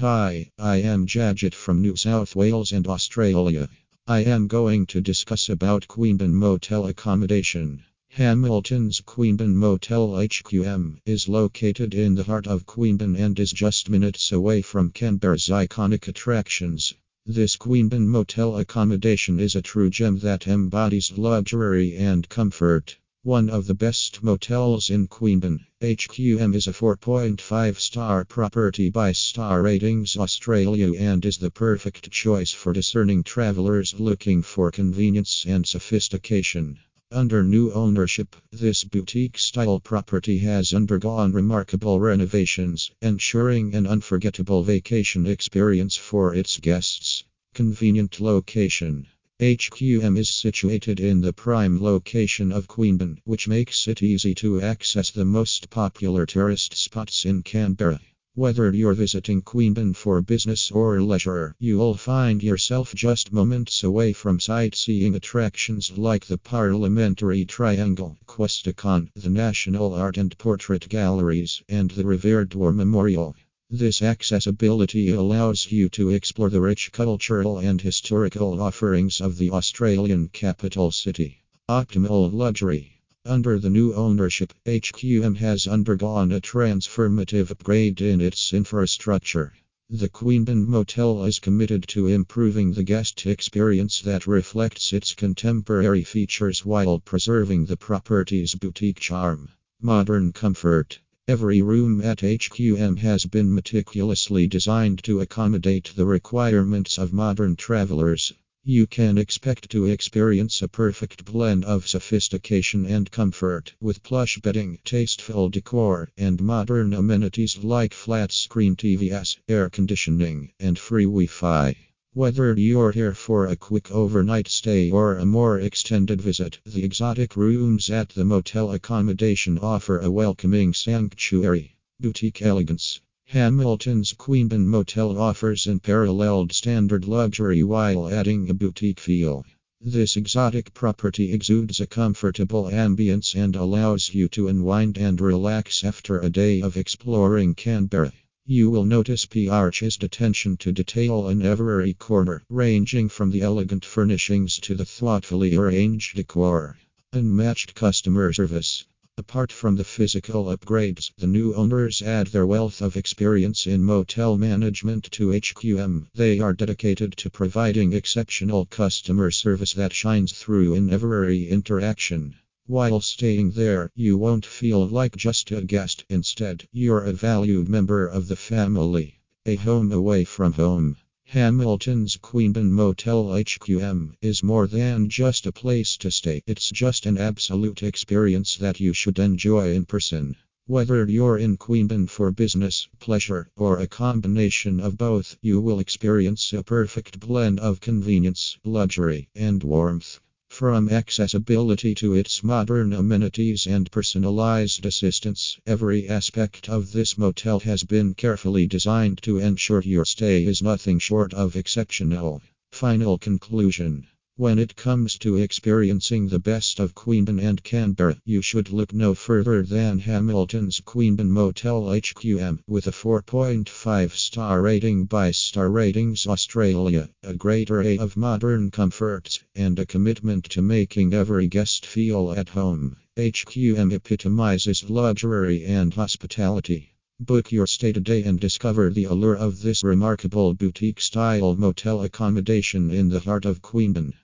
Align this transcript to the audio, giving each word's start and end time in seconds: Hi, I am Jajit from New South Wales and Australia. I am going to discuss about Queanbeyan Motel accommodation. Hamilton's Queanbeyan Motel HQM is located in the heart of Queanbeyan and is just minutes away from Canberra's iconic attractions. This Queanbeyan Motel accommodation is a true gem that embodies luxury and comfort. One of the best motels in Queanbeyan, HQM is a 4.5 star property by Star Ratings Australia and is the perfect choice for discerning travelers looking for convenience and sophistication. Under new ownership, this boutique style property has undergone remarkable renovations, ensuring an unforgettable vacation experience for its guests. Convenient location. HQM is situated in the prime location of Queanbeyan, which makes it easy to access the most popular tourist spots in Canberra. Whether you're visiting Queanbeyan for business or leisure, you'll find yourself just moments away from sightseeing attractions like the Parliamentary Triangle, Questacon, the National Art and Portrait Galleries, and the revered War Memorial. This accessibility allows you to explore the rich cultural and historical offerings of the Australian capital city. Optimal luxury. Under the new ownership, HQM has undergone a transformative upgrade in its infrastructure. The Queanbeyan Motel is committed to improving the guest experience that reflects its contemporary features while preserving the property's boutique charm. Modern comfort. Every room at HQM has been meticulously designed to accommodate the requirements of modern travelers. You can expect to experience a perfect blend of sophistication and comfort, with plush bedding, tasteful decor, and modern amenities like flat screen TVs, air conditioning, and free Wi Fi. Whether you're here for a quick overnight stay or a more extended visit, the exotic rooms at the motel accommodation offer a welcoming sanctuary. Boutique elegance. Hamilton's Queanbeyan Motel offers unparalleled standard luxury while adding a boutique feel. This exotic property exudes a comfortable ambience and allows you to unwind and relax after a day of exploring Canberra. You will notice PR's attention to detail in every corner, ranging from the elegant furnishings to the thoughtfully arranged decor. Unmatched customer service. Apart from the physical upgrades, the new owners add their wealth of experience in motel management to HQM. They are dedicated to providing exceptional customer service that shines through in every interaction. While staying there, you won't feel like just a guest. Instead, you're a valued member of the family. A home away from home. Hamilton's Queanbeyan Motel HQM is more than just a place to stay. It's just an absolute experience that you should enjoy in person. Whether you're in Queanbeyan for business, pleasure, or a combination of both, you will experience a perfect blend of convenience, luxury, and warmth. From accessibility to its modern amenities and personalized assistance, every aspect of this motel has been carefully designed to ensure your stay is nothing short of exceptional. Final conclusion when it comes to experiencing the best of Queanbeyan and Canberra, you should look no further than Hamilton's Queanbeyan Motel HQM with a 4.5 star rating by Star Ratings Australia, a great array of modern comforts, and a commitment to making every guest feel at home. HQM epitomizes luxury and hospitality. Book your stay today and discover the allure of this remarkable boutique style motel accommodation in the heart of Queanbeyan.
Hi, 0.00 0.50
I 0.58 0.76
am 0.78 1.06
Jajit 1.06 1.52
from 1.52 1.82
New 1.82 1.94
South 1.94 2.34
Wales 2.34 2.72
and 2.72 2.86
Australia. 2.86 3.68
I 4.06 4.20
am 4.20 4.46
going 4.46 4.86
to 4.86 5.02
discuss 5.02 5.50
about 5.50 5.88
Queanbeyan 5.88 6.32
Motel 6.32 6.86
accommodation. 6.86 7.82
Hamilton's 8.08 9.02
Queanbeyan 9.02 9.52
Motel 9.52 10.08
HQM 10.08 10.96
is 11.04 11.28
located 11.28 11.92
in 11.92 12.14
the 12.14 12.24
heart 12.24 12.46
of 12.46 12.64
Queanbeyan 12.64 13.14
and 13.14 13.38
is 13.38 13.52
just 13.52 13.90
minutes 13.90 14.32
away 14.32 14.62
from 14.62 14.90
Canberra's 14.90 15.50
iconic 15.50 16.08
attractions. 16.08 16.94
This 17.26 17.58
Queanbeyan 17.58 18.06
Motel 18.06 18.56
accommodation 18.56 19.38
is 19.38 19.54
a 19.54 19.60
true 19.60 19.90
gem 19.90 20.20
that 20.20 20.46
embodies 20.46 21.12
luxury 21.18 21.94
and 21.98 22.26
comfort. 22.26 22.96
One 23.22 23.50
of 23.50 23.66
the 23.66 23.74
best 23.74 24.22
motels 24.22 24.88
in 24.88 25.06
Queanbeyan, 25.06 25.66
HQM 25.82 26.54
is 26.54 26.66
a 26.66 26.72
4.5 26.72 27.78
star 27.78 28.24
property 28.24 28.88
by 28.88 29.12
Star 29.12 29.60
Ratings 29.60 30.16
Australia 30.16 30.94
and 30.98 31.22
is 31.26 31.36
the 31.36 31.50
perfect 31.50 32.10
choice 32.10 32.50
for 32.50 32.72
discerning 32.72 33.22
travelers 33.22 33.92
looking 34.00 34.40
for 34.40 34.70
convenience 34.70 35.44
and 35.46 35.66
sophistication. 35.66 36.78
Under 37.12 37.42
new 37.42 37.70
ownership, 37.72 38.36
this 38.52 38.84
boutique 38.84 39.36
style 39.36 39.80
property 39.80 40.38
has 40.38 40.72
undergone 40.72 41.32
remarkable 41.32 42.00
renovations, 42.00 42.90
ensuring 43.02 43.74
an 43.74 43.86
unforgettable 43.86 44.62
vacation 44.62 45.26
experience 45.26 45.94
for 45.94 46.34
its 46.34 46.56
guests. 46.56 47.24
Convenient 47.52 48.18
location. 48.18 49.08
HQM 49.40 50.18
is 50.18 50.28
situated 50.28 51.00
in 51.00 51.22
the 51.22 51.32
prime 51.32 51.82
location 51.82 52.52
of 52.52 52.68
Queanbeyan, 52.68 53.16
which 53.24 53.48
makes 53.48 53.88
it 53.88 54.02
easy 54.02 54.34
to 54.34 54.60
access 54.60 55.10
the 55.10 55.24
most 55.24 55.70
popular 55.70 56.26
tourist 56.26 56.76
spots 56.76 57.24
in 57.24 57.42
Canberra. 57.42 57.98
Whether 58.34 58.70
you're 58.70 58.92
visiting 58.92 59.40
Queanbeyan 59.40 59.96
for 59.96 60.20
business 60.20 60.70
or 60.70 61.00
leisure, 61.00 61.54
you'll 61.58 61.94
find 61.94 62.42
yourself 62.42 62.94
just 62.94 63.32
moments 63.32 63.82
away 63.82 64.12
from 64.12 64.40
sightseeing 64.40 65.14
attractions 65.14 65.96
like 65.96 66.26
the 66.26 66.36
Parliamentary 66.36 67.46
Triangle, 67.46 68.18
Questacon, 68.26 69.08
the 69.14 69.30
National 69.30 69.94
Art 69.94 70.18
and 70.18 70.36
Portrait 70.36 70.86
Galleries, 70.90 71.62
and 71.66 71.90
the 71.92 72.04
revered 72.04 72.54
War 72.54 72.74
Memorial. 72.74 73.34
This 73.72 74.02
accessibility 74.02 75.10
allows 75.10 75.70
you 75.70 75.88
to 75.90 76.08
explore 76.08 76.50
the 76.50 76.60
rich 76.60 76.90
cultural 76.90 77.58
and 77.58 77.80
historical 77.80 78.60
offerings 78.60 79.20
of 79.20 79.38
the 79.38 79.52
Australian 79.52 80.26
capital 80.26 80.90
city. 80.90 81.44
Optimal 81.68 82.32
luxury. 82.32 83.00
Under 83.24 83.60
the 83.60 83.70
new 83.70 83.94
ownership, 83.94 84.52
HQM 84.66 85.36
has 85.36 85.68
undergone 85.68 86.32
a 86.32 86.40
transformative 86.40 87.52
upgrade 87.52 88.00
in 88.00 88.20
its 88.20 88.52
infrastructure. 88.52 89.52
The 89.88 90.08
Queanbeyan 90.08 90.66
Motel 90.66 91.22
is 91.24 91.38
committed 91.38 91.86
to 91.90 92.08
improving 92.08 92.72
the 92.72 92.82
guest 92.82 93.24
experience 93.24 94.00
that 94.00 94.26
reflects 94.26 94.92
its 94.92 95.14
contemporary 95.14 96.02
features 96.02 96.64
while 96.64 96.98
preserving 96.98 97.66
the 97.66 97.76
property's 97.76 98.56
boutique 98.56 98.98
charm. 98.98 99.48
Modern 99.80 100.32
comfort. 100.32 100.98
Every 101.30 101.62
room 101.62 102.00
at 102.00 102.22
HQM 102.22 102.98
has 102.98 103.24
been 103.24 103.54
meticulously 103.54 104.48
designed 104.48 105.04
to 105.04 105.20
accommodate 105.20 105.92
the 105.94 106.04
requirements 106.04 106.98
of 106.98 107.12
modern 107.12 107.54
travelers. 107.54 108.32
You 108.64 108.88
can 108.88 109.16
expect 109.16 109.70
to 109.70 109.86
experience 109.86 110.60
a 110.60 110.66
perfect 110.66 111.24
blend 111.24 111.64
of 111.64 111.86
sophistication 111.86 112.84
and 112.84 113.08
comfort, 113.12 113.74
with 113.80 114.02
plush 114.02 114.40
bedding, 114.40 114.80
tasteful 114.84 115.48
decor, 115.50 116.10
and 116.16 116.42
modern 116.42 116.92
amenities 116.92 117.58
like 117.58 117.94
flat 117.94 118.32
screen 118.32 118.74
TVs, 118.74 119.36
air 119.48 119.70
conditioning, 119.70 120.50
and 120.58 120.76
free 120.80 121.04
Wi 121.04 121.26
Fi. 121.26 121.76
Whether 122.12 122.58
you're 122.58 122.90
here 122.90 123.14
for 123.14 123.46
a 123.46 123.54
quick 123.54 123.92
overnight 123.92 124.48
stay 124.48 124.90
or 124.90 125.16
a 125.16 125.24
more 125.24 125.60
extended 125.60 126.20
visit, 126.20 126.58
the 126.66 126.82
exotic 126.82 127.36
rooms 127.36 127.88
at 127.88 128.08
the 128.08 128.24
motel 128.24 128.72
accommodation 128.72 129.60
offer 129.60 130.00
a 130.00 130.10
welcoming 130.10 130.74
sanctuary. 130.74 131.76
Boutique 132.00 132.42
elegance. 132.42 133.00
Hamilton's 133.26 134.12
Queanbeyan 134.12 134.66
Motel 134.66 135.16
offers 135.20 135.68
unparalleled 135.68 136.52
standard 136.52 137.06
luxury 137.06 137.62
while 137.62 138.12
adding 138.12 138.50
a 138.50 138.54
boutique 138.54 138.98
feel. 138.98 139.44
This 139.80 140.16
exotic 140.16 140.74
property 140.74 141.32
exudes 141.32 141.78
a 141.78 141.86
comfortable 141.86 142.64
ambience 142.64 143.36
and 143.36 143.54
allows 143.54 144.12
you 144.12 144.26
to 144.30 144.48
unwind 144.48 144.98
and 144.98 145.20
relax 145.20 145.84
after 145.84 146.18
a 146.18 146.28
day 146.28 146.60
of 146.60 146.76
exploring 146.76 147.54
Canberra. 147.54 148.12
You 148.46 148.68
will 148.68 148.84
notice 148.84 149.26
PR's 149.26 149.98
attention 150.00 150.56
to 150.56 150.72
detail 150.72 151.28
in 151.28 151.40
every 151.40 151.94
corner, 151.94 152.42
ranging 152.48 153.08
from 153.08 153.30
the 153.30 153.42
elegant 153.42 153.84
furnishings 153.84 154.58
to 154.62 154.74
the 154.74 154.84
thoughtfully 154.84 155.54
arranged 155.54 156.16
decor. 156.16 156.76
Unmatched 157.12 157.76
customer 157.76 158.32
service. 158.32 158.86
Apart 159.16 159.52
from 159.52 159.76
the 159.76 159.84
physical 159.84 160.46
upgrades, 160.46 161.12
the 161.16 161.28
new 161.28 161.54
owners 161.54 162.02
add 162.02 162.26
their 162.26 162.44
wealth 162.44 162.82
of 162.82 162.96
experience 162.96 163.68
in 163.68 163.84
motel 163.84 164.36
management 164.36 165.04
to 165.12 165.28
HQM. 165.28 166.08
They 166.14 166.40
are 166.40 166.52
dedicated 166.52 167.12
to 167.18 167.30
providing 167.30 167.92
exceptional 167.92 168.66
customer 168.66 169.30
service 169.30 169.74
that 169.74 169.92
shines 169.92 170.32
through 170.32 170.74
in 170.74 170.90
every 170.90 171.48
interaction. 171.48 172.34
While 172.70 173.00
staying 173.00 173.50
there, 173.50 173.90
you 173.96 174.16
won't 174.16 174.46
feel 174.46 174.86
like 174.86 175.16
just 175.16 175.50
a 175.50 175.60
guest. 175.60 176.04
Instead, 176.08 176.68
you're 176.70 177.02
a 177.02 177.12
valued 177.12 177.68
member 177.68 178.06
of 178.06 178.28
the 178.28 178.36
family. 178.36 179.18
A 179.44 179.56
home 179.56 179.90
away 179.90 180.22
from 180.22 180.52
home. 180.52 180.96
Hamilton's 181.24 182.16
Queanbeyan 182.16 182.70
Motel 182.70 183.24
HQM 183.24 184.12
is 184.22 184.44
more 184.44 184.68
than 184.68 185.08
just 185.08 185.46
a 185.46 185.52
place 185.52 185.96
to 185.96 186.12
stay. 186.12 186.44
It's 186.46 186.70
just 186.70 187.06
an 187.06 187.18
absolute 187.18 187.82
experience 187.82 188.56
that 188.58 188.78
you 188.78 188.92
should 188.92 189.18
enjoy 189.18 189.74
in 189.74 189.84
person. 189.84 190.36
Whether 190.66 191.04
you're 191.06 191.38
in 191.38 191.56
Queanbeyan 191.56 192.08
for 192.08 192.30
business, 192.30 192.86
pleasure, 193.00 193.50
or 193.56 193.80
a 193.80 193.88
combination 193.88 194.78
of 194.78 194.96
both, 194.96 195.36
you 195.42 195.60
will 195.60 195.80
experience 195.80 196.52
a 196.52 196.62
perfect 196.62 197.18
blend 197.18 197.58
of 197.58 197.80
convenience, 197.80 198.58
luxury, 198.64 199.28
and 199.34 199.60
warmth. 199.64 200.20
From 200.60 200.90
accessibility 200.90 201.94
to 201.94 202.12
its 202.12 202.44
modern 202.44 202.92
amenities 202.92 203.66
and 203.66 203.90
personalized 203.90 204.84
assistance, 204.84 205.56
every 205.66 206.06
aspect 206.06 206.68
of 206.68 206.92
this 206.92 207.16
motel 207.16 207.60
has 207.60 207.82
been 207.82 208.12
carefully 208.12 208.66
designed 208.66 209.22
to 209.22 209.38
ensure 209.38 209.80
your 209.80 210.04
stay 210.04 210.44
is 210.44 210.60
nothing 210.60 210.98
short 210.98 211.32
of 211.32 211.56
exceptional. 211.56 212.42
Final 212.72 213.16
conclusion 213.16 214.06
when 214.40 214.58
it 214.58 214.74
comes 214.74 215.18
to 215.18 215.36
experiencing 215.36 216.28
the 216.28 216.38
best 216.38 216.80
of 216.80 216.94
Queanbeyan 216.94 217.38
and 217.40 217.62
Canberra, 217.62 218.16
you 218.24 218.40
should 218.40 218.70
look 218.70 218.94
no 218.94 219.14
further 219.14 219.62
than 219.62 219.98
Hamilton's 219.98 220.80
Queanbeyan 220.80 221.28
Motel 221.28 221.82
HQM 221.82 222.58
with 222.66 222.86
a 222.86 222.90
4.5 222.90 224.12
star 224.12 224.62
rating 224.62 225.04
by 225.04 225.30
Star 225.30 225.68
Ratings 225.68 226.26
Australia, 226.26 227.10
a 227.22 227.34
great 227.34 227.70
array 227.70 227.98
of 227.98 228.16
modern 228.16 228.70
comforts, 228.70 229.39
and 229.54 229.78
a 229.78 229.86
commitment 229.86 230.44
to 230.44 230.62
making 230.62 231.12
every 231.12 231.48
guest 231.48 231.84
feel 231.84 232.32
at 232.32 232.48
home. 232.50 232.96
HQM 233.16 233.92
epitomizes 233.92 234.88
luxury 234.88 235.64
and 235.64 235.92
hospitality. 235.92 236.94
Book 237.18 237.52
your 237.52 237.66
stay 237.66 237.92
today 237.92 238.22
and 238.22 238.40
discover 238.40 238.90
the 238.90 239.04
allure 239.04 239.36
of 239.36 239.60
this 239.60 239.84
remarkable 239.84 240.54
boutique 240.54 241.00
style 241.00 241.54
motel 241.56 242.02
accommodation 242.02 242.90
in 242.90 243.08
the 243.08 243.20
heart 243.20 243.44
of 243.44 243.60
Queanbeyan. 243.60 244.14